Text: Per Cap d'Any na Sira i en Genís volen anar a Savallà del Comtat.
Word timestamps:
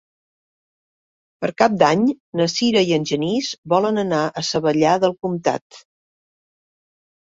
Per 1.45 1.49
Cap 1.63 1.75
d'Any 1.83 2.07
na 2.43 2.49
Sira 2.55 2.85
i 2.89 2.97
en 2.99 3.07
Genís 3.13 3.53
volen 3.77 4.05
anar 4.09 4.25
a 4.43 4.47
Savallà 4.53 4.99
del 5.07 5.19
Comtat. 5.25 5.83